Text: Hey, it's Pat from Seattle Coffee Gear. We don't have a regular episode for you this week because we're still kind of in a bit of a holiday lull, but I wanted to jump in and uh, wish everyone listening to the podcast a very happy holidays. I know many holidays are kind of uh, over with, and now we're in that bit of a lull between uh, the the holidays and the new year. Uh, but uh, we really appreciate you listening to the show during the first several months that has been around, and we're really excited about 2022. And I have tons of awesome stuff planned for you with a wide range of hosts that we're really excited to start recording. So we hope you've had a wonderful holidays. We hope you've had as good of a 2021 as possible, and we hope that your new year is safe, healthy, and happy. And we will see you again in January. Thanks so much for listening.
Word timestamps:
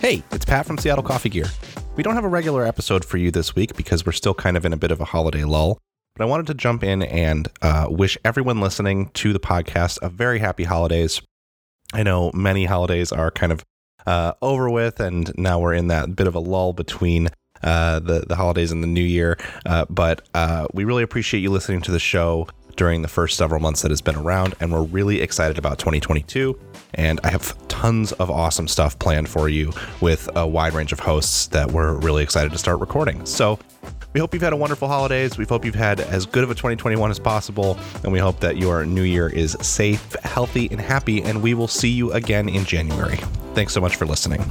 Hey, 0.00 0.22
it's 0.30 0.44
Pat 0.44 0.64
from 0.64 0.78
Seattle 0.78 1.02
Coffee 1.02 1.28
Gear. 1.28 1.46
We 1.96 2.04
don't 2.04 2.14
have 2.14 2.22
a 2.22 2.28
regular 2.28 2.64
episode 2.64 3.04
for 3.04 3.16
you 3.16 3.32
this 3.32 3.56
week 3.56 3.76
because 3.76 4.06
we're 4.06 4.12
still 4.12 4.32
kind 4.32 4.56
of 4.56 4.64
in 4.64 4.72
a 4.72 4.76
bit 4.76 4.92
of 4.92 5.00
a 5.00 5.04
holiday 5.04 5.42
lull, 5.42 5.80
but 6.14 6.22
I 6.22 6.28
wanted 6.28 6.46
to 6.46 6.54
jump 6.54 6.84
in 6.84 7.02
and 7.02 7.48
uh, 7.62 7.88
wish 7.90 8.16
everyone 8.24 8.60
listening 8.60 9.10
to 9.14 9.32
the 9.32 9.40
podcast 9.40 9.98
a 10.00 10.08
very 10.08 10.38
happy 10.38 10.62
holidays. 10.62 11.20
I 11.92 12.04
know 12.04 12.30
many 12.32 12.64
holidays 12.66 13.10
are 13.10 13.32
kind 13.32 13.50
of 13.50 13.64
uh, 14.06 14.34
over 14.40 14.70
with, 14.70 15.00
and 15.00 15.36
now 15.36 15.58
we're 15.58 15.74
in 15.74 15.88
that 15.88 16.14
bit 16.14 16.28
of 16.28 16.36
a 16.36 16.40
lull 16.40 16.72
between 16.72 17.28
uh, 17.64 17.98
the 17.98 18.20
the 18.20 18.36
holidays 18.36 18.70
and 18.70 18.84
the 18.84 18.88
new 18.88 19.02
year. 19.02 19.36
Uh, 19.66 19.84
but 19.90 20.28
uh, 20.32 20.68
we 20.72 20.84
really 20.84 21.02
appreciate 21.02 21.40
you 21.40 21.50
listening 21.50 21.82
to 21.82 21.90
the 21.90 21.98
show 21.98 22.46
during 22.76 23.02
the 23.02 23.08
first 23.08 23.36
several 23.36 23.60
months 23.60 23.82
that 23.82 23.90
has 23.90 24.00
been 24.00 24.14
around, 24.14 24.54
and 24.60 24.70
we're 24.70 24.84
really 24.84 25.20
excited 25.20 25.58
about 25.58 25.80
2022. 25.80 26.56
And 26.94 27.18
I 27.24 27.30
have 27.30 27.56
tons 27.78 28.10
of 28.12 28.28
awesome 28.28 28.66
stuff 28.66 28.98
planned 28.98 29.28
for 29.28 29.48
you 29.48 29.72
with 30.00 30.28
a 30.34 30.44
wide 30.44 30.74
range 30.74 30.90
of 30.92 30.98
hosts 30.98 31.46
that 31.46 31.70
we're 31.70 31.94
really 32.00 32.24
excited 32.24 32.50
to 32.50 32.58
start 32.58 32.80
recording. 32.80 33.24
So 33.24 33.56
we 34.12 34.18
hope 34.18 34.34
you've 34.34 34.42
had 34.42 34.52
a 34.52 34.56
wonderful 34.56 34.88
holidays. 34.88 35.38
We 35.38 35.44
hope 35.44 35.64
you've 35.64 35.76
had 35.76 36.00
as 36.00 36.26
good 36.26 36.42
of 36.42 36.50
a 36.50 36.56
2021 36.56 37.08
as 37.08 37.20
possible, 37.20 37.78
and 38.02 38.12
we 38.12 38.18
hope 38.18 38.40
that 38.40 38.56
your 38.56 38.84
new 38.84 39.04
year 39.04 39.28
is 39.28 39.56
safe, 39.60 40.14
healthy, 40.24 40.68
and 40.72 40.80
happy. 40.80 41.22
And 41.22 41.40
we 41.40 41.54
will 41.54 41.68
see 41.68 41.90
you 41.90 42.12
again 42.12 42.48
in 42.48 42.64
January. 42.64 43.18
Thanks 43.54 43.72
so 43.72 43.80
much 43.80 43.94
for 43.94 44.06
listening. 44.06 44.44